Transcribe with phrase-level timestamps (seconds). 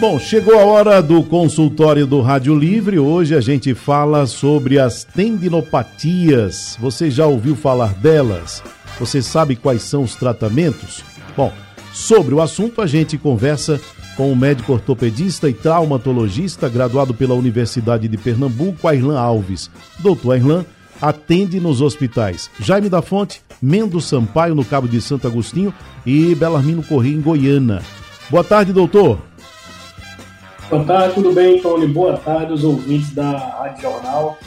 [0.00, 2.98] Bom, chegou a hora do consultório do Rádio Livre.
[2.98, 6.74] Hoje a gente fala sobre as tendinopatias.
[6.80, 8.62] Você já ouviu falar delas?
[8.98, 11.04] Você sabe quais são os tratamentos?
[11.36, 11.52] Bom,
[11.92, 13.78] sobre o assunto a gente conversa
[14.16, 19.70] com o médico ortopedista e traumatologista graduado pela Universidade de Pernambuco, Airlan Alves.
[19.98, 20.64] Doutor Airlan
[20.98, 25.74] atende nos hospitais Jaime da Fonte, Mendo Sampaio, no Cabo de Santo Agostinho
[26.06, 27.82] e Belarmino Corrêa, em Goiânia.
[28.30, 29.29] Boa tarde, doutor.
[30.70, 31.84] Boa tarde, tudo bem, Tony?
[31.88, 34.38] Boa tarde, os ouvintes da Rádio Jornal.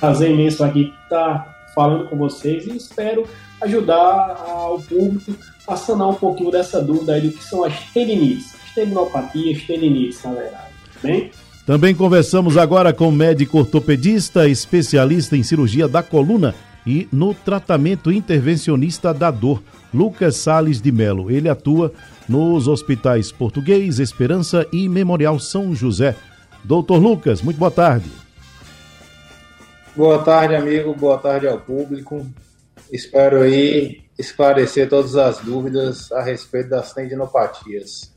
[0.00, 3.26] Prazer imenso aqui estar falando com vocês e espero
[3.60, 5.34] ajudar o público
[5.68, 10.22] a sanar um pouquinho dessa dúvida aí do que são as tendinites, as tendinopatias, tendinites,
[10.24, 10.70] na verdade.
[11.02, 11.30] Bem?
[11.66, 16.54] Também conversamos agora com o médico ortopedista, especialista em cirurgia da coluna
[16.86, 21.30] e no tratamento intervencionista da dor, Lucas Sales de Melo.
[21.30, 21.92] Ele atua
[22.30, 26.14] nos hospitais Português, Esperança e Memorial São José.
[26.62, 28.08] Doutor Lucas, muito boa tarde.
[29.96, 30.94] Boa tarde, amigo.
[30.94, 32.24] Boa tarde ao público.
[32.92, 38.14] Espero aí esclarecer todas as dúvidas a respeito das tendinopatias.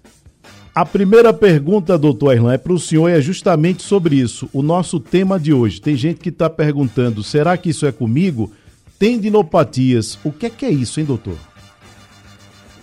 [0.75, 4.47] A primeira pergunta, doutor Erlan, é para o senhor e é justamente sobre isso.
[4.53, 5.81] O nosso tema de hoje.
[5.81, 8.51] Tem gente que está perguntando: será que isso é comigo?
[8.99, 10.19] Tendinopatias.
[10.23, 11.52] O que é que é isso, hein, doutor?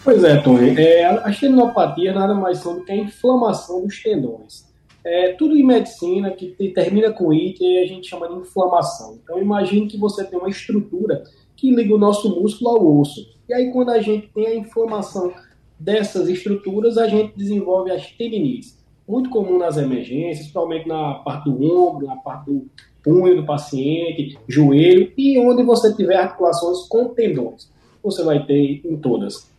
[0.02, 0.78] Pois é, Tony.
[0.78, 4.64] É, a tendinopatia nada mais são do que a inflamação dos tendões.
[5.04, 9.18] É, tudo em medicina que termina com it a gente chama de inflamação.
[9.22, 11.24] Então imagine que você tem uma estrutura
[11.56, 13.26] que liga o nosso músculo ao osso.
[13.48, 15.32] E aí quando a gente tem a inflamação
[15.78, 18.78] dessas estruturas, a gente desenvolve as tendinites.
[19.06, 22.66] Muito comum nas emergências, principalmente na parte do ombro, na parte do
[23.02, 27.70] punho do paciente, joelho e onde você tiver articulações com tendões.
[28.02, 29.49] Você vai ter em todas.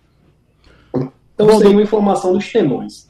[1.43, 3.07] Então, Bom, uma informação dos tendões.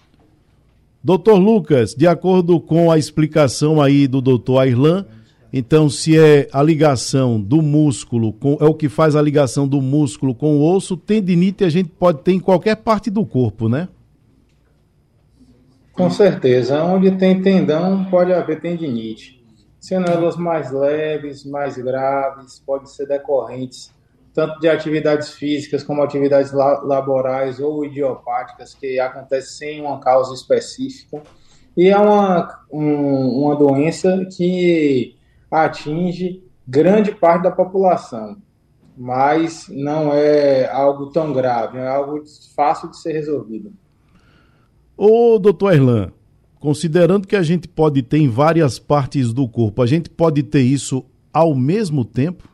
[1.04, 5.06] Doutor Lucas, de acordo com a explicação aí do doutor Airlan,
[5.52, 9.82] então se é a ligação do músculo, com, é o que faz a ligação do
[9.82, 13.90] músculo com o osso, tendinite a gente pode ter em qualquer parte do corpo, né?
[15.92, 16.84] Com certeza.
[16.84, 19.44] Onde tem tendão, pode haver tendinite.
[19.80, 23.92] Sendo elas mais leves, mais graves, podem ser decorrentes
[24.34, 31.22] tanto de atividades físicas como atividades laborais ou idiopáticas que acontecem sem uma causa específica.
[31.76, 35.16] E é uma, um, uma doença que
[35.50, 38.38] atinge grande parte da população,
[38.98, 42.24] mas não é algo tão grave, é algo
[42.56, 43.74] fácil de ser resolvido.
[44.96, 46.12] Ô, doutor Erlan,
[46.60, 50.62] considerando que a gente pode ter em várias partes do corpo, a gente pode ter
[50.62, 51.04] isso
[51.34, 52.51] ao mesmo tempo?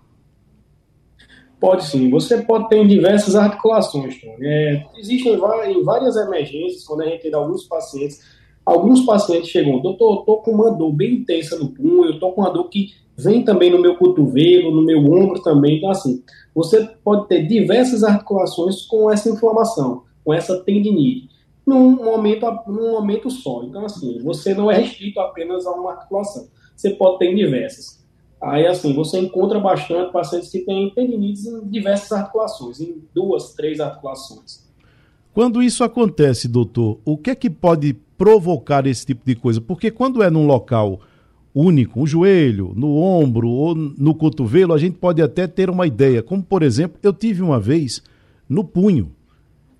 [1.60, 2.10] Pode sim.
[2.10, 4.36] Você pode ter diversas articulações, Tony.
[4.42, 8.22] É, existem em várias emergências, quando a gente tem alguns pacientes,
[8.66, 12.42] alguns pacientes chegam, doutor, eu tô com uma dor bem intensa no punho, tô com
[12.42, 15.78] uma dor que vem também no meu cotovelo, no meu ombro também.
[15.78, 16.24] Então, assim,
[16.54, 21.28] você pode ter diversas articulações com essa inflamação, com essa tendinite,
[21.66, 23.64] num momento, num momento só.
[23.64, 26.48] Então, assim, você não é restrito apenas a uma articulação.
[26.76, 28.06] Você pode ter diversas.
[28.42, 33.80] Aí, assim, você encontra bastante pacientes que têm tendinites em diversas articulações, em duas, três
[33.80, 34.68] articulações.
[35.34, 39.62] Quando isso acontece, doutor, o que é que pode provocar esse tipo de coisa?
[39.62, 41.00] Porque quando é num local
[41.54, 46.22] único, o joelho, no ombro ou no cotovelo, a gente pode até ter uma ideia.
[46.22, 48.04] Como, por exemplo, eu tive uma vez
[48.48, 49.12] no punho.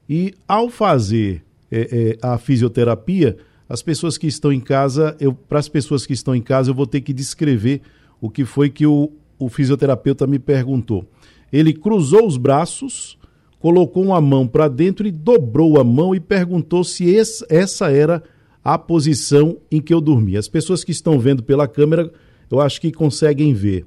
[0.10, 3.38] E ao fazer é, é, a fisioterapia,
[3.70, 5.16] as pessoas que estão em casa,
[5.48, 7.82] para as pessoas que estão em casa, eu vou ter que descrever
[8.22, 11.06] o que foi que o, o fisioterapeuta me perguntou.
[11.52, 13.18] Ele cruzou os braços,
[13.60, 18.24] colocou uma mão para dentro e dobrou a mão e perguntou se esse, essa era
[18.64, 20.40] a posição em que eu dormia.
[20.40, 22.12] As pessoas que estão vendo pela câmera,
[22.52, 23.86] eu acho que conseguem ver.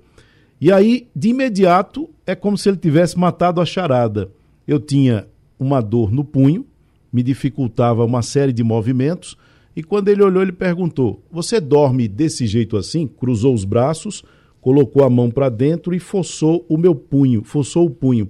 [0.60, 4.30] E aí, de imediato, é como se ele tivesse matado a charada.
[4.66, 5.26] Eu tinha
[5.58, 6.64] uma dor no punho,
[7.12, 9.36] me dificultava uma série de movimentos
[9.74, 13.06] e quando ele olhou, ele perguntou: Você dorme desse jeito assim?
[13.06, 14.24] Cruzou os braços,
[14.60, 18.28] colocou a mão para dentro e forçou o meu punho, forçou o punho.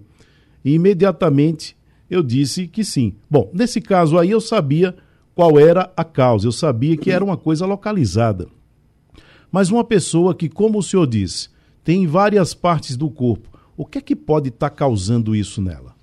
[0.65, 1.77] E imediatamente
[2.09, 3.15] eu disse que sim.
[3.31, 4.95] Bom, nesse caso aí eu sabia
[5.35, 8.47] qual era a causa, eu sabia que era uma coisa localizada.
[9.51, 11.49] Mas uma pessoa que, como o senhor disse,
[11.83, 13.49] tem várias partes do corpo.
[13.77, 15.95] O que é que pode estar tá causando isso nela?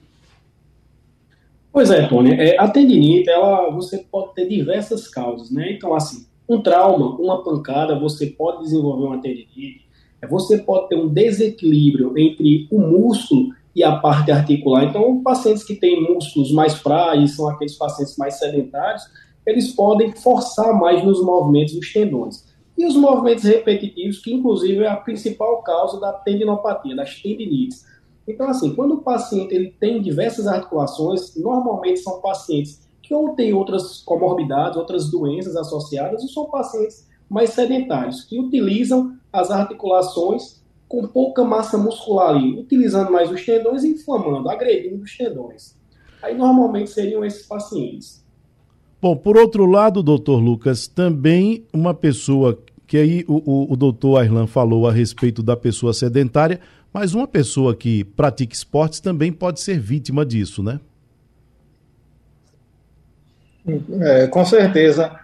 [1.77, 2.31] Pois é, Tony.
[2.31, 5.73] É, a tendinite, ela, você pode ter diversas causas, né?
[5.73, 9.85] Então, assim, um trauma, uma pancada, você pode desenvolver uma tendinite.
[10.19, 14.85] É, você pode ter um desequilíbrio entre o músculo e a parte articular.
[14.85, 19.03] Então, pacientes que têm músculos mais frágeis, são aqueles pacientes mais sedentários,
[19.45, 22.43] eles podem forçar mais nos movimentos dos tendões.
[22.75, 27.85] E os movimentos repetitivos, que inclusive é a principal causa da tendinopatia, das tendinites.
[28.27, 33.53] Então, assim, quando o paciente ele tem diversas articulações, normalmente são pacientes que ou têm
[33.53, 41.07] outras comorbidades, outras doenças associadas, ou são pacientes mais sedentários, que utilizam as articulações com
[41.07, 45.75] pouca massa muscular ali, utilizando mais os tendões e inflamando, agredindo os tendões.
[46.21, 48.25] Aí normalmente seriam esses pacientes.
[49.01, 52.57] Bom, por outro lado, doutor Lucas, também uma pessoa
[52.87, 56.59] que aí o, o, o doutor Airlan falou a respeito da pessoa sedentária,
[56.99, 60.79] mas uma pessoa que pratica esportes também pode ser vítima disso, né?
[64.01, 65.15] É, com certeza.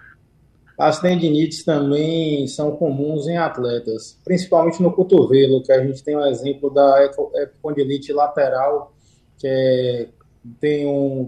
[0.78, 6.24] As tendinites também são comuns em atletas, principalmente no cotovelo, que a gente tem um
[6.28, 8.94] exemplo da epicondilite lateral,
[9.40, 10.10] que é,
[10.60, 11.28] tem um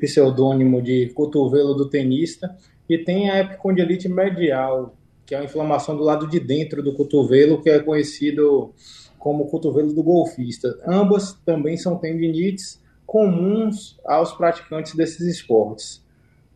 [0.00, 2.56] pseudônimo de cotovelo do tenista,
[2.88, 7.60] e tem a epicondilite medial, que é a inflamação do lado de dentro do cotovelo,
[7.60, 8.72] que é conhecido
[9.28, 10.80] como cotovelo do golfista.
[10.86, 16.02] Ambas também são tendinites comuns aos praticantes desses esportes.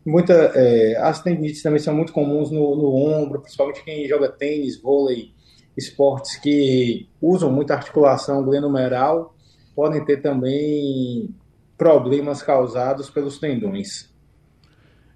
[0.06, 4.80] Muita, é, as tendinites também são muito comuns no, no ombro, principalmente quem joga tênis,
[4.80, 5.32] vôlei,
[5.76, 9.34] esportes que usam muita articulação glenumeral,
[9.76, 11.28] podem ter também
[11.76, 14.10] problemas causados pelos tendões.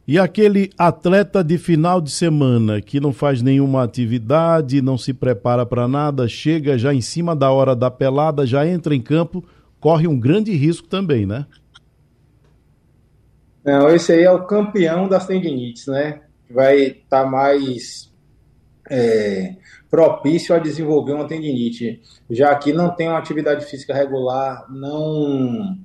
[0.09, 5.67] E aquele atleta de final de semana que não faz nenhuma atividade, não se prepara
[5.67, 9.45] para nada, chega já em cima da hora da pelada, já entra em campo,
[9.81, 11.45] corre um grande risco também, né?
[13.65, 16.21] Não, esse aí é o campeão das tendinites, né?
[16.49, 18.09] Vai estar tá mais
[18.89, 19.57] é,
[19.91, 22.01] propício a desenvolver uma tendinite,
[22.31, 25.77] já que não tem uma atividade física regular, não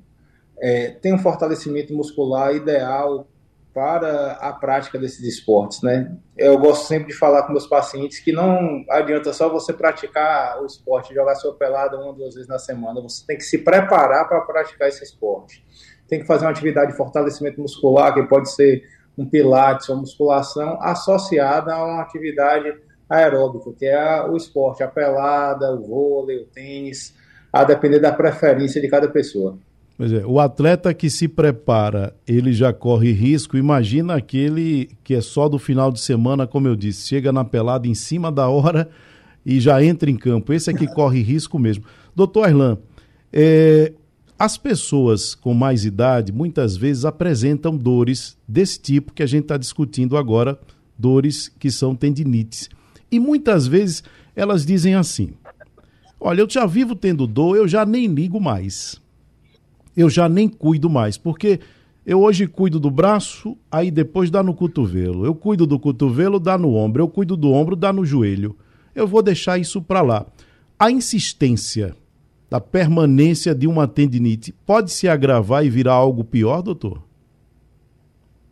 [0.60, 3.28] é, tem um fortalecimento muscular ideal
[3.74, 6.16] para a prática desses esportes, né?
[6.38, 10.66] Eu gosto sempre de falar com meus pacientes que não adianta só você praticar o
[10.66, 14.28] esporte, jogar sua pelada uma ou duas vezes na semana, você tem que se preparar
[14.28, 15.64] para praticar esse esporte
[16.12, 18.84] tem que fazer uma atividade de fortalecimento muscular, que pode ser
[19.18, 22.70] um pilates ou musculação, associada a uma atividade
[23.10, 27.16] aeróbica, que é o esporte, a pelada, o vôlei, o tênis,
[27.52, 29.58] a depender da preferência de cada pessoa.
[30.02, 33.56] Pois é, o atleta que se prepara, ele já corre risco.
[33.56, 37.88] Imagina aquele que é só do final de semana, como eu disse, chega na pelada
[37.88, 38.90] em cima da hora
[39.46, 40.54] e já entra em campo.
[40.54, 41.84] Esse é que corre risco mesmo.
[42.16, 42.80] Doutor Arlan,
[43.32, 43.94] é,
[44.40, 49.56] as pessoas com mais idade muitas vezes apresentam dores desse tipo que a gente está
[49.56, 50.60] discutindo agora,
[50.98, 52.72] dores que são tendinites.
[53.12, 54.04] E muitas vezes
[54.36, 55.34] elas dizem assim:
[56.20, 59.01] Olha, eu já vivo tendo dor, eu já nem ligo mais.
[59.96, 61.60] Eu já nem cuido mais, porque
[62.06, 65.26] eu hoje cuido do braço, aí depois dá no cotovelo.
[65.26, 67.04] Eu cuido do cotovelo, dá no ombro.
[67.04, 68.56] Eu cuido do ombro, dá no joelho.
[68.96, 70.26] Eu vou deixar isso para lá.
[70.80, 71.96] A insistência
[72.50, 77.04] da permanência de uma tendinite pode se agravar e virar algo pior, doutor?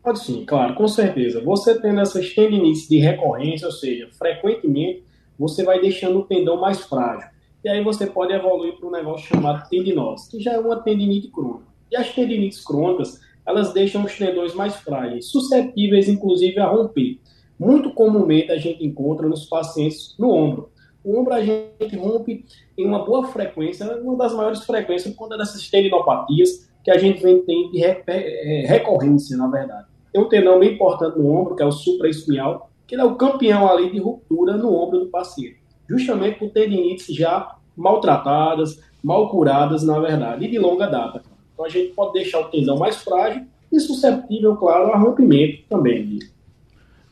[0.01, 1.41] Pode sim, claro, com certeza.
[1.43, 5.03] Você tendo essas tendinites de recorrência, ou seja, frequentemente,
[5.37, 7.29] você vai deixando o tendão mais frágil.
[7.63, 11.27] E aí você pode evoluir para um negócio chamado tendinose, que já é uma tendinite
[11.27, 11.65] crônica.
[11.91, 17.19] E as tendinites crônicas, elas deixam os tendões mais frágeis, suscetíveis inclusive a romper.
[17.59, 20.71] Muito comumente a gente encontra nos pacientes no ombro.
[21.03, 22.45] O ombro a gente rompe
[22.77, 27.21] em uma boa frequência, uma das maiores frequências, quando é dessas tendinopatias que a gente
[27.21, 29.87] vem tem de é, recorrência, na verdade.
[30.13, 33.15] Tem um tendão bem importante no ombro, que é o supraespinhal, que ele é o
[33.15, 35.58] campeão ali de ruptura no ombro do paciente.
[35.89, 41.21] Justamente por tendinites já maltratadas, mal curadas, na verdade, e de longa data.
[41.53, 46.19] Então a gente pode deixar o tendão mais frágil e susceptível, claro, a rompimento também.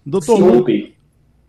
[0.05, 0.65] Doutor, Lu...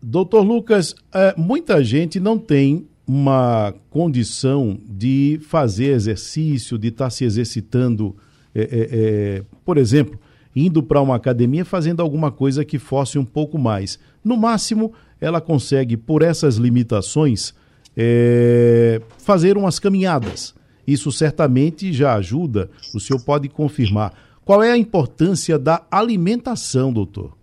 [0.03, 7.11] Doutor Lucas, é, muita gente não tem uma condição de fazer exercício, de estar tá
[7.11, 8.15] se exercitando,
[8.55, 10.19] é, é, é, por exemplo,
[10.55, 13.99] indo para uma academia fazendo alguma coisa que fosse um pouco mais.
[14.23, 17.55] No máximo, ela consegue, por essas limitações,
[17.97, 20.55] é, fazer umas caminhadas.
[20.87, 24.15] Isso certamente já ajuda, o senhor pode confirmar.
[24.45, 27.37] Qual é a importância da alimentação, doutor,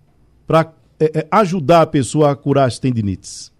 [0.47, 3.53] para é, é, ajudar a pessoa a curar as tendinites?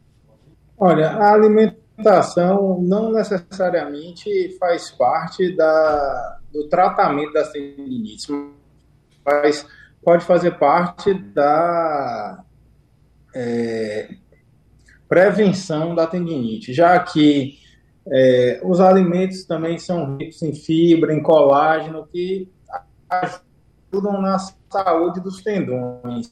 [0.77, 8.27] Olha, a alimentação não necessariamente faz parte da, do tratamento das tendinites,
[9.25, 9.67] mas
[10.03, 12.43] pode fazer parte da
[13.35, 14.07] é,
[15.07, 17.59] prevenção da tendinite, já que
[18.07, 22.49] é, os alimentos também são ricos em fibra, em colágeno, que
[23.09, 26.31] ajudam na saúde dos tendões.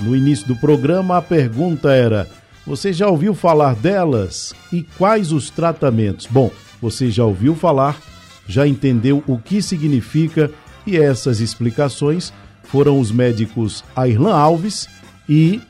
[0.00, 2.28] No início do programa, a pergunta era:
[2.66, 6.26] você já ouviu falar delas e quais os tratamentos?
[6.26, 6.50] Bom,
[6.80, 8.00] você já ouviu falar,
[8.46, 10.50] já entendeu o que significa
[10.84, 12.32] e essas explicações
[12.64, 14.88] foram os médicos Airlan Alves
[15.28, 15.60] e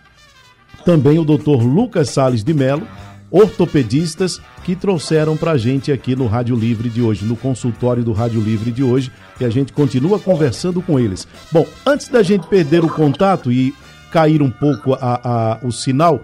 [0.84, 1.62] também o Dr.
[1.62, 2.86] Lucas Sales de Melo,
[3.30, 8.12] ortopedistas que trouxeram para a gente aqui no Rádio Livre de hoje, no consultório do
[8.12, 9.10] Rádio Livre de hoje,
[9.40, 11.26] e a gente continua conversando com eles.
[11.50, 13.74] Bom, antes da gente perder o contato e
[14.10, 16.20] cair um pouco a, a o sinal,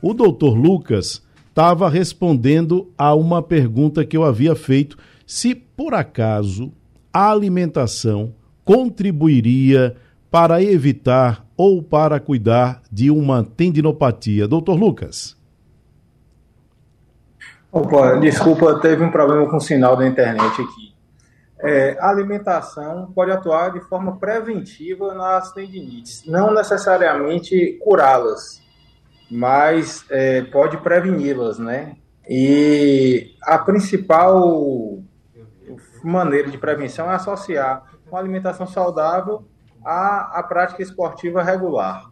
[0.00, 6.72] o doutor Lucas estava respondendo a uma pergunta que eu havia feito, se por acaso
[7.12, 8.32] a alimentação
[8.64, 9.96] contribuiria
[10.30, 14.48] para evitar ou para cuidar de uma tendinopatia.
[14.48, 15.36] Doutor Lucas.
[17.70, 20.92] Opa, desculpa, teve um problema com o sinal da internet aqui.
[21.58, 28.60] É, a alimentação pode atuar de forma preventiva nas tendinites, não necessariamente curá-las,
[29.30, 31.96] mas é, pode preveni-las, né?
[32.28, 34.98] E a principal
[36.02, 39.44] maneira de prevenção é associar uma alimentação saudável
[39.84, 42.10] à, à prática esportiva regular.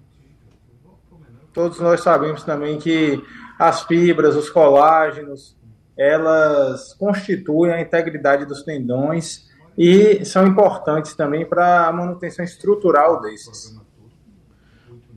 [1.53, 3.23] Todos nós sabemos também que
[3.59, 5.57] as fibras, os colágenos,
[5.97, 13.79] elas constituem a integridade dos tendões e são importantes também para a manutenção estrutural desses.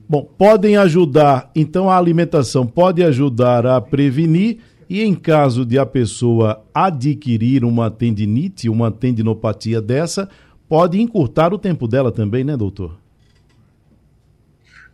[0.06, 5.86] Bom, podem ajudar, então a alimentação pode ajudar a prevenir e em caso de a
[5.86, 10.28] pessoa adquirir uma tendinite, uma tendinopatia dessa,
[10.68, 12.96] pode encurtar o tempo dela também, né, doutor?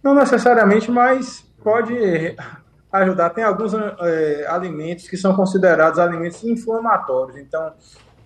[0.02, 1.94] Não necessariamente, mas pode
[2.92, 3.30] ajudar.
[3.30, 7.36] Tem alguns é, alimentos que são considerados alimentos inflamatórios.
[7.36, 7.72] Então,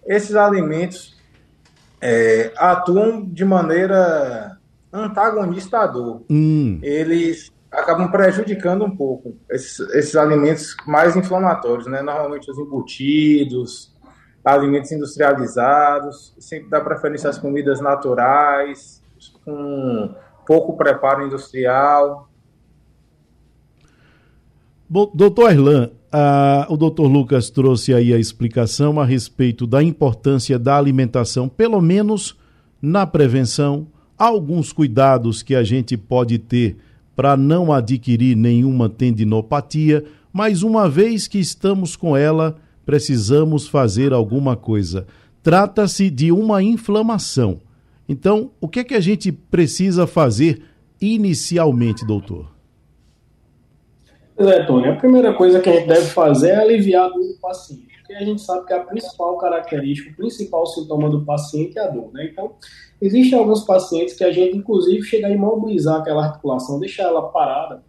[0.07, 1.17] esses alimentos
[2.01, 4.59] é, atuam de maneira
[4.93, 6.23] antagonista à dor.
[6.31, 6.79] Hum.
[6.83, 12.03] Eles acabam prejudicando um pouco esses, esses alimentos mais inflamatórios, né?
[12.03, 13.94] Normalmente os embutidos,
[14.45, 19.03] alimentos industrializados, sempre dá preferência às comidas naturais,
[19.45, 20.15] com
[20.47, 22.29] pouco preparo industrial.
[24.89, 25.91] Bom, doutor Erlan,
[26.69, 32.39] o doutor Lucas trouxe aí a explicação a respeito da importância da alimentação, pelo menos
[32.83, 33.87] na prevenção,
[34.17, 36.77] alguns cuidados que a gente pode ter
[37.17, 44.57] para não adquirir nenhuma tendinopatia, mas uma vez que estamos com ela, precisamos fazer alguma
[44.57, 45.07] coisa.
[45.43, 47.61] Trata-se de uma inflamação.
[48.09, 50.63] Então, o que é que a gente precisa fazer
[51.01, 52.55] inicialmente, doutor?
[54.37, 57.39] É, Tony, a primeira coisa que a gente deve fazer é aliviar a dor do
[57.41, 61.83] paciente, porque a gente sabe que a principal característica, o principal sintoma do paciente é
[61.83, 62.29] a dor, né?
[62.33, 62.57] Então,
[63.01, 67.83] existem alguns pacientes que a gente, inclusive, chega a imobilizar aquela articulação, deixar ela parada,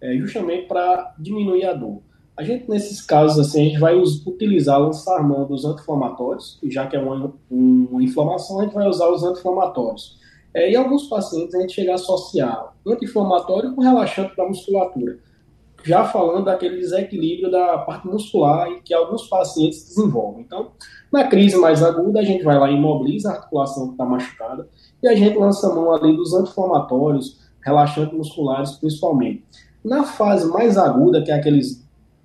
[0.00, 2.02] é, justamente para diminuir a dor.
[2.36, 6.96] A gente, nesses casos, assim, a gente vai utilizar, lançar mão dos anti-inflamatórios, já que
[6.96, 10.18] é uma, uma inflamação, a gente vai usar os anti-inflamatórios.
[10.52, 15.18] É, e alguns pacientes a gente chega a associar anti-inflamatório com relaxante da musculatura
[15.84, 20.42] já falando daquele desequilíbrio da parte muscular e que alguns pacientes desenvolvem.
[20.42, 20.68] Então,
[21.12, 24.66] na crise mais aguda, a gente vai lá e imobiliza a articulação que está machucada
[25.02, 29.44] e a gente lança a mão ali dos anti-inflamatórios, relaxantes musculares principalmente.
[29.84, 31.83] Na fase mais aguda, que é aqueles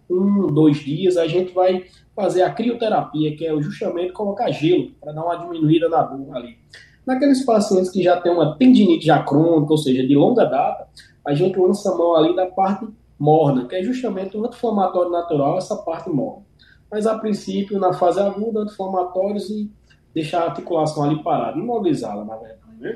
[0.10, 1.86] um, dois dias, a gente vai
[2.16, 6.58] fazer a crioterapia, que é justamente colocar gelo para dar uma diminuída na dor ali.
[7.06, 10.88] Naqueles pacientes que já têm uma tendinite já crônica, ou seja, de longa data,
[11.26, 12.88] a gente lança a mão ali da parte
[13.18, 16.44] morna, que é justamente o anti-inflamatório natural, essa parte morna.
[16.92, 19.70] Mas a princípio, na fase aguda, anti-inflamatórios e
[20.14, 22.60] deixar a articulação ali parada, imobilizá-la, na verdade.
[22.80, 22.96] Né?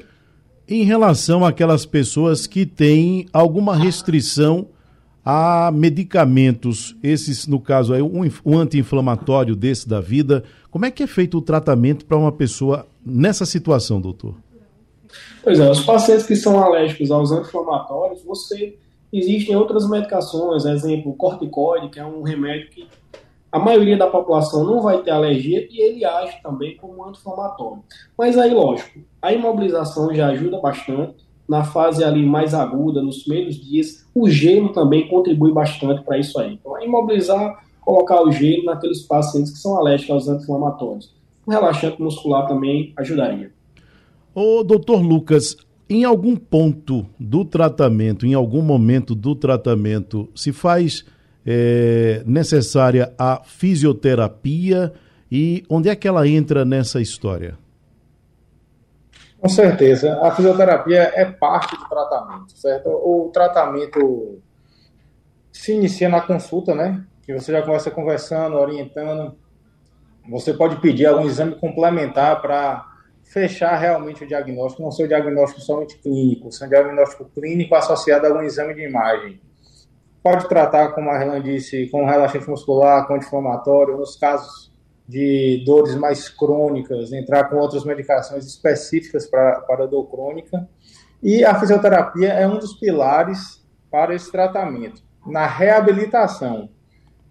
[0.67, 4.67] Em relação àquelas pessoas que têm alguma restrição
[5.25, 11.03] a medicamentos, esses, no caso, aí, um, um anti-inflamatório desse da vida, como é que
[11.03, 14.35] é feito o tratamento para uma pessoa nessa situação, doutor?
[15.43, 18.75] Pois é, os pacientes que são alérgicos aos anti-inflamatórios, você
[19.13, 22.87] Existem outras medicações, exemplo, o corticoide, que é um remédio que
[23.51, 27.83] a maioria da população não vai ter alergia e ele age também como anti-inflamatório.
[28.17, 31.23] Mas aí, lógico, a imobilização já ajuda bastante.
[31.47, 36.39] Na fase ali mais aguda, nos primeiros dias, o gelo também contribui bastante para isso
[36.39, 36.53] aí.
[36.53, 41.13] Então, imobilizar colocar o gelo naqueles pacientes que são alérgicos aos anti-inflamatórios.
[41.45, 43.51] O relaxante muscular também ajudaria.
[44.33, 45.57] Ô, doutor Lucas,
[45.89, 51.05] em algum ponto do tratamento, em algum momento do tratamento, se faz
[51.45, 54.93] é, necessária a fisioterapia
[55.31, 57.57] e onde é que ela entra nessa história?
[59.43, 60.17] Com certeza.
[60.21, 62.87] A fisioterapia é parte do tratamento, certo?
[62.87, 64.39] O tratamento
[65.51, 67.03] se inicia na consulta, né?
[67.23, 69.35] Que você já começa conversando, orientando.
[70.29, 72.85] Você pode pedir algum exame complementar para
[73.25, 78.25] fechar realmente o diagnóstico, não ser o diagnóstico somente clínico, ser um diagnóstico clínico associado
[78.25, 79.41] a algum exame de imagem.
[80.23, 84.72] Pode tratar, como a Renan disse, com relaxante muscular, com anti-inflamatório, nos casos
[85.13, 90.67] de dores mais crônicas, entrar com outras medicações específicas para, para a dor crônica.
[91.21, 95.03] E a fisioterapia é um dos pilares para esse tratamento.
[95.27, 96.67] Na reabilitação,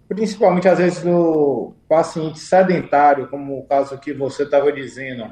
[0.08, 5.28] principalmente às vezes no paciente sedentário, como o caso que você estava dizendo,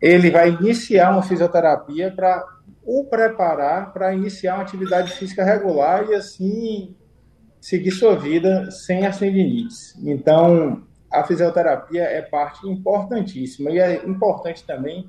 [0.00, 2.42] ele vai iniciar uma fisioterapia para
[2.86, 6.96] o preparar para iniciar uma atividade física regular e assim
[7.60, 9.94] seguir sua vida sem as tendinites.
[10.02, 15.08] Então, a fisioterapia é parte importantíssima e é importante também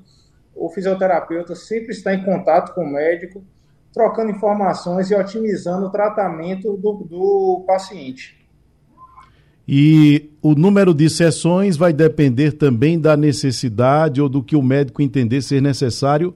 [0.54, 3.44] o fisioterapeuta sempre estar em contato com o médico,
[3.92, 8.38] trocando informações e otimizando o tratamento do, do paciente.
[9.66, 15.00] E o número de sessões vai depender também da necessidade ou do que o médico
[15.00, 16.34] entender ser necessário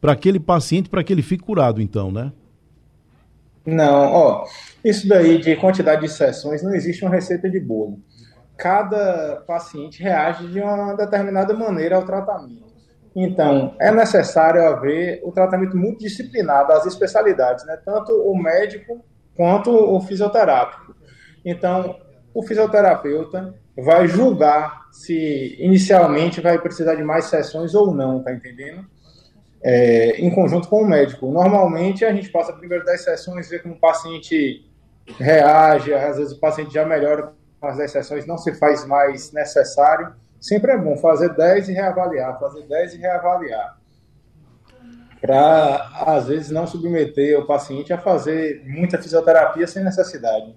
[0.00, 2.32] para aquele paciente, para que ele fique curado, então, né?
[3.66, 4.44] Não, ó,
[4.84, 8.00] isso daí de quantidade de sessões não existe uma receita de bolo
[8.58, 12.66] cada paciente reage de uma determinada maneira ao tratamento.
[13.14, 17.78] Então, é necessário haver o tratamento multidisciplinar das especialidades, né?
[17.84, 19.04] tanto o médico
[19.36, 20.94] quanto o fisioterápico.
[21.44, 21.96] Então,
[22.34, 28.84] o fisioterapeuta vai julgar se inicialmente vai precisar de mais sessões ou não, tá entendendo?
[29.62, 31.30] É, em conjunto com o médico.
[31.30, 34.64] Normalmente, a gente passa primeiro 10 sessões, vê como o paciente
[35.18, 40.12] reage, às vezes o paciente já melhora as 10 sessões não se faz mais necessário.
[40.40, 43.78] Sempre é bom fazer 10 e reavaliar, fazer 10 e reavaliar.
[45.20, 50.54] Para, às vezes, não submeter o paciente a fazer muita fisioterapia sem necessidade.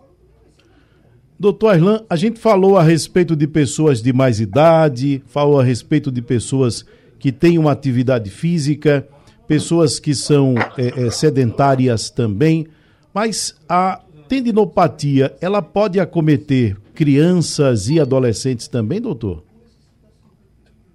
[1.39, 6.11] Doutor Arlan, a gente falou a respeito de pessoas de mais idade, falou a respeito
[6.11, 6.85] de pessoas
[7.17, 9.07] que têm uma atividade física,
[9.47, 12.67] pessoas que são é, é, sedentárias também,
[13.11, 19.41] mas a tendinopatia, ela pode acometer crianças e adolescentes também, doutor?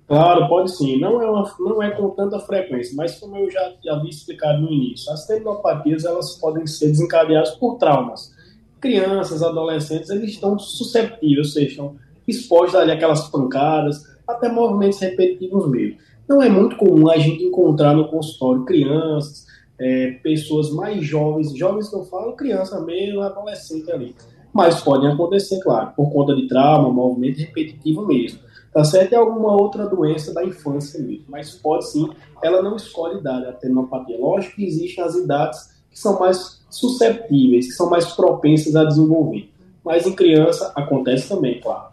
[0.07, 1.01] Claro, pode sim.
[1.01, 4.71] Não é, uma, não é com tanta frequência, mas como eu já, havia explicado no
[4.71, 8.33] início, as tendinopatias elas podem ser desencadeadas por traumas.
[8.81, 11.97] Crianças, adolescentes, eles estão susceptíveis, ou seja, estão
[12.29, 15.99] expostos ali àquelas pancadas, até movimentos repetitivos mesmo.
[16.29, 19.45] Não é muito comum a gente encontrar no consultório crianças,
[19.77, 24.15] é, pessoas mais jovens, jovens que eu falo, criança mesmo, adolescente ali
[24.57, 28.39] mas podem acontecer, claro, por conta de trauma, movimento repetitivo mesmo.
[28.73, 29.13] Tá certo?
[29.13, 32.09] É alguma outra doença da infância mesmo, mas pode sim,
[32.43, 34.19] ela não escolhe idade, a tendinopatia.
[34.19, 39.51] Lógico que existem as idades que são mais susceptíveis, que são mais propensas a desenvolver.
[39.85, 41.89] Mas em criança acontece também, claro.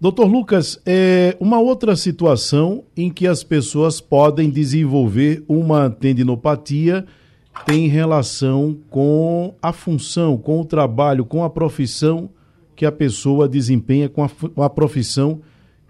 [0.00, 7.06] Doutor Lucas, é uma outra situação em que as pessoas podem desenvolver uma tendinopatia
[7.64, 12.30] tem relação com a função, com o trabalho, com a profissão
[12.74, 15.40] que a pessoa desempenha, com a, com a profissão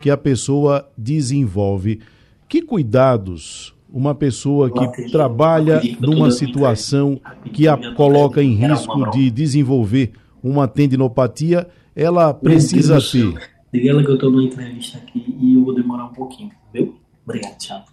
[0.00, 2.00] que a pessoa desenvolve.
[2.48, 7.20] Que cuidados uma pessoa que trabalha numa situação
[7.52, 13.34] que a coloca em risco de desenvolver uma tendinopatia, ela precisa ter?
[13.72, 16.96] Diga ela que eu estou numa entrevista aqui e eu vou demorar um pouquinho, viu?
[17.24, 17.84] Obrigado, tchau.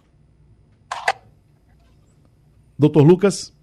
[2.78, 3.53] Doutor Lucas?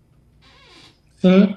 [1.21, 1.55] Sim.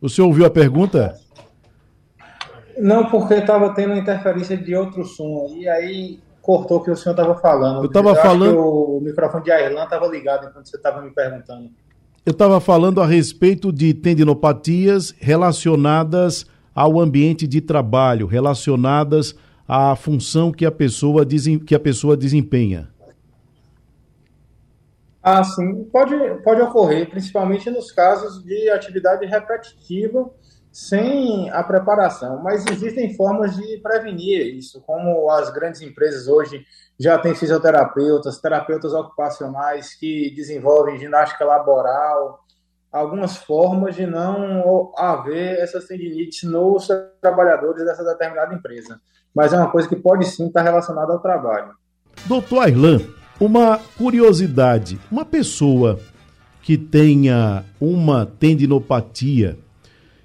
[0.00, 1.18] O senhor ouviu a pergunta?
[2.78, 7.12] Não, porque estava tendo interferência de outro som e aí cortou o que o senhor
[7.12, 7.80] estava falando.
[7.80, 8.58] Eu estava falando.
[8.58, 11.70] o microfone de Airlan estava ligado enquanto você estava me perguntando.
[12.24, 19.34] Eu estava falando a respeito de tendinopatias relacionadas ao ambiente de trabalho, relacionadas
[19.66, 21.26] à função que a pessoa,
[21.66, 22.88] que a pessoa desempenha.
[25.22, 30.30] Ah, sim, pode, pode ocorrer, principalmente nos casos de atividade repetitiva
[30.72, 36.64] sem a preparação, mas existem formas de prevenir isso, como as grandes empresas hoje
[36.98, 42.38] já têm fisioterapeutas, terapeutas ocupacionais que desenvolvem ginástica laboral,
[42.92, 46.88] algumas formas de não haver essas tendinites nos
[47.20, 49.00] trabalhadores dessa determinada empresa.
[49.34, 51.72] Mas é uma coisa que pode sim estar relacionada ao trabalho.
[52.26, 53.00] Doutor Airlan,
[53.40, 55.98] uma curiosidade: uma pessoa
[56.62, 59.58] que tenha uma tendinopatia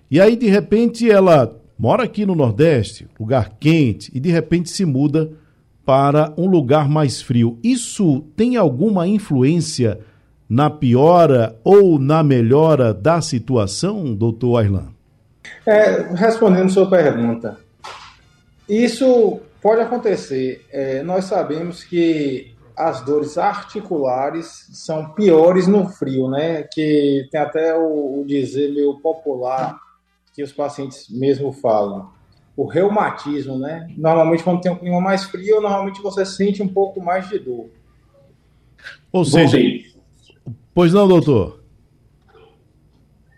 [0.09, 4.85] e aí de repente ela mora aqui no Nordeste, lugar quente, e de repente se
[4.85, 5.31] muda
[5.83, 7.59] para um lugar mais frio.
[7.63, 9.99] Isso tem alguma influência
[10.47, 14.93] na piora ou na melhora da situação, doutor Airlan?
[15.65, 17.57] É, respondendo sua pergunta,
[18.69, 20.65] isso pode acontecer.
[20.71, 26.63] É, nós sabemos que as dores articulares são piores no frio, né?
[26.63, 29.79] Que tem até o, o dizer meio popular
[30.33, 32.09] que os pacientes mesmo falam.
[32.55, 33.87] O reumatismo, né?
[33.97, 37.69] Normalmente, quando tem um clima mais frio, normalmente você sente um pouco mais de dor.
[39.11, 39.57] Ou seja,
[40.73, 41.63] pois não, doutor?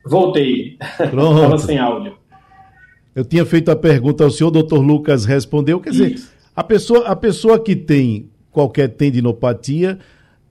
[0.05, 0.77] Voltei.
[1.09, 1.35] Pronto.
[1.35, 2.17] Estava sem áudio.
[3.13, 5.79] Eu tinha feito a pergunta ao senhor, doutor Lucas respondeu.
[5.79, 6.21] Quer dizer,
[6.55, 9.99] a pessoa, a pessoa que tem qualquer tendinopatia,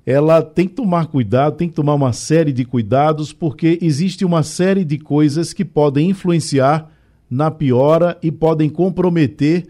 [0.06, 4.44] ela tem que tomar cuidado, tem que tomar uma série de cuidados, porque existe uma
[4.44, 6.88] série de coisas que podem influenciar
[7.28, 9.66] na piora e podem comprometer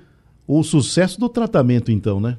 [0.46, 2.36] o sucesso do tratamento, então, né?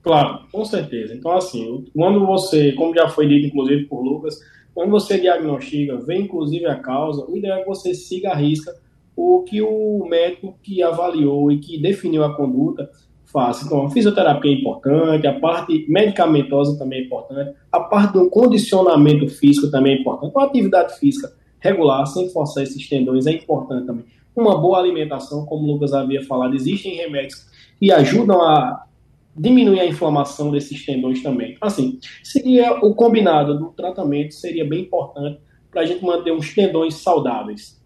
[0.00, 1.12] Claro, com certeza.
[1.12, 4.38] Então, assim, quando você, como já foi dito, inclusive, por Lucas,
[4.72, 8.72] quando você diagnostica, vem inclusive a causa, o ideal é que você siga a risca
[9.16, 12.90] o que o médico que avaliou e que definiu a conduta
[13.34, 13.66] faça.
[13.66, 19.28] Então, a fisioterapia é importante, a parte medicamentosa também é importante, a parte do condicionamento
[19.28, 20.32] físico também é importante.
[20.32, 24.04] Uma atividade física regular, sem forçar esses tendões, é importante também.
[24.36, 27.46] Uma boa alimentação, como o Lucas havia falado, existem remédios
[27.80, 28.84] que ajudam a
[29.36, 31.56] diminuir a inflamação desses tendões também.
[31.60, 35.40] Assim, seria o combinado do tratamento, seria bem importante
[35.72, 37.82] para a gente manter os tendões saudáveis.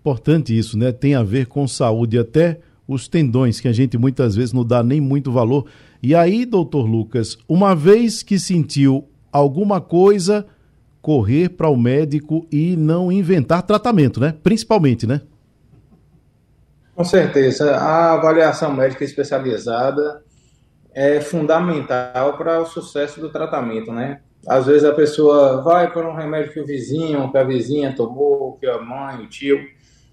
[0.00, 0.90] Importante isso, né?
[0.90, 4.82] Tem a ver com saúde até os tendões, que a gente muitas vezes não dá
[4.82, 5.66] nem muito valor.
[6.02, 10.46] E aí, doutor Lucas, uma vez que sentiu alguma coisa,
[11.00, 14.34] correr para o médico e não inventar tratamento, né?
[14.42, 15.22] Principalmente, né?
[16.94, 17.76] Com certeza.
[17.76, 20.22] A avaliação médica especializada
[20.94, 24.20] é fundamental para o sucesso do tratamento, né?
[24.46, 28.56] Às vezes a pessoa vai por um remédio que o vizinho, que a vizinha tomou,
[28.58, 29.58] que a mãe, o tio,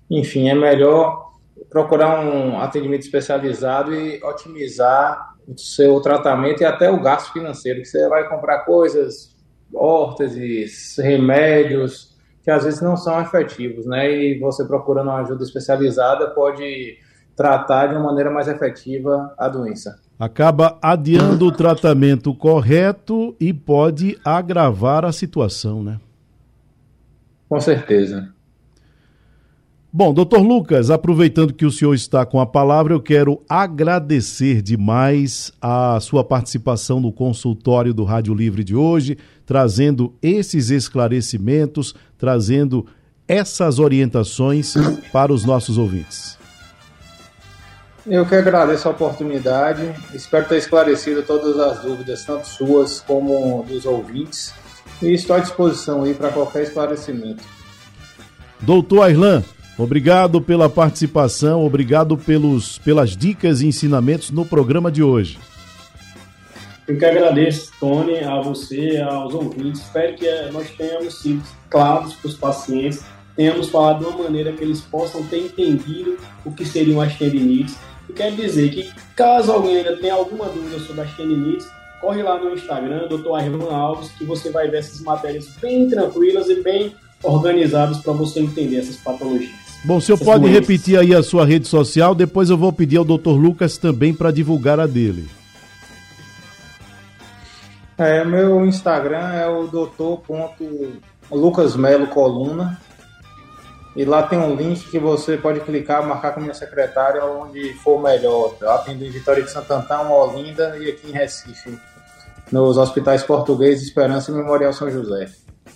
[0.09, 1.28] enfim, é melhor
[1.69, 7.87] procurar um atendimento especializado e otimizar o seu tratamento e até o gasto financeiro, que
[7.87, 9.35] você vai comprar coisas,
[9.73, 14.11] órteses, remédios, que às vezes não são efetivos, né?
[14.11, 16.97] E você procurando uma ajuda especializada pode
[17.35, 19.99] tratar de uma maneira mais efetiva a doença.
[20.19, 25.99] Acaba adiando o tratamento correto e pode agravar a situação, né?
[27.47, 28.33] Com certeza.
[29.91, 35.51] Bom, doutor Lucas, aproveitando que o senhor está com a palavra, eu quero agradecer demais
[35.59, 42.85] a sua participação no consultório do Rádio Livre de hoje, trazendo esses esclarecimentos, trazendo
[43.27, 44.75] essas orientações
[45.11, 46.37] para os nossos ouvintes.
[48.05, 53.87] Eu que agradeço a oportunidade, espero ter esclarecido todas as dúvidas, tanto suas como dos
[53.87, 54.53] ouvintes,
[55.01, 57.43] e estou à disposição aí para qualquer esclarecimento.
[58.61, 59.43] Doutor Airlan,
[59.79, 65.39] Obrigado pela participação, obrigado pelos, pelas dicas e ensinamentos no programa de hoje.
[66.85, 69.79] Eu que agradeço, Tony, a você, aos ouvintes.
[69.79, 73.05] Espero que eh, nós tenhamos sido claros para os pacientes,
[73.37, 77.77] tenhamos falado de uma maneira que eles possam ter entendido o que seriam as tendinites.
[78.09, 81.65] E quero dizer que, caso alguém ainda tenha alguma dúvida sobre as tendinites,
[82.01, 83.33] corre lá no Instagram, Dr.
[83.33, 88.41] Arlan Alves, que você vai ver essas matérias bem tranquilas e bem organizadas para você
[88.41, 89.58] entender essas patologias.
[89.83, 90.59] Bom, o senhor pode doenças.
[90.59, 93.29] repetir aí a sua rede social, depois eu vou pedir ao Dr.
[93.29, 95.27] Lucas também para divulgar a dele.
[97.97, 102.79] É, meu Instagram é o doutor.lucasmelo coluna.
[103.95, 108.01] E lá tem um link que você pode clicar, marcar com minha secretária onde for
[108.01, 108.55] melhor.
[108.61, 111.77] Eu atendo em Vitória de Santo Antão, Olinda e aqui em Recife,
[112.51, 115.27] nos hospitais portugueses Esperança e Memorial São José.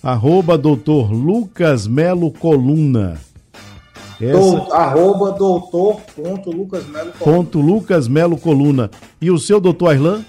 [0.02, 3.20] Arroba doutor Lucas Melo Coluna.
[4.20, 4.74] Essa...
[4.74, 7.36] arroba doutor ponto Lucas Melo Coluna.
[7.36, 8.90] Ponto Lucas Melo Coluna.
[9.20, 10.24] E o seu doutor Airlan?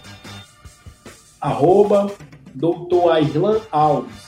[1.39, 2.11] Arroba
[2.53, 4.25] doutor Airlan Alves.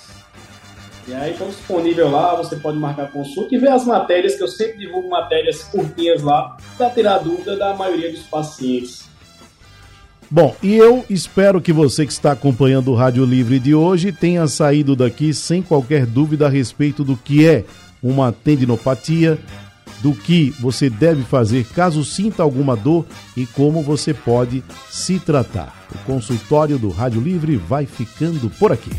[1.08, 4.48] E aí estão disponível lá, você pode marcar consulta e ver as matérias, que eu
[4.48, 9.08] sempre divulgo matérias curtinhas lá, para tirar dúvida da maioria dos pacientes.
[10.30, 14.46] Bom, e eu espero que você que está acompanhando o Rádio Livre de hoje tenha
[14.48, 17.64] saído daqui sem qualquer dúvida a respeito do que é
[18.02, 19.40] uma tendinopatia,
[20.02, 23.06] do que você deve fazer caso sinta alguma dor
[23.36, 25.88] e como você pode se tratar.
[25.94, 28.92] O consultório do Rádio Livre vai ficando por aqui.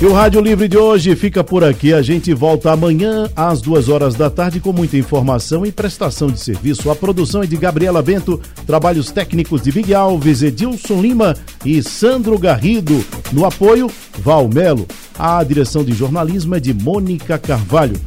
[0.00, 1.92] E o Rádio Livre de hoje fica por aqui.
[1.92, 6.40] A gente volta amanhã às duas horas da tarde com muita informação e prestação de
[6.40, 6.90] serviço.
[6.90, 11.36] A produção é de Gabriela Bento, trabalhos técnicos de Big Alves, Edilson Lima
[11.66, 13.04] e Sandro Garrido.
[13.30, 14.86] No apoio, Val Melo.
[15.18, 18.00] A direção de jornalismo é de Mônica Carvalho.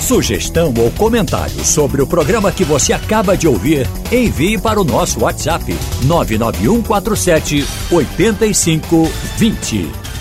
[0.00, 5.24] Sugestão ou comentário sobre o programa que você acaba de ouvir, envie para o nosso
[5.24, 5.64] WhatsApp
[6.04, 10.13] 99147 8520.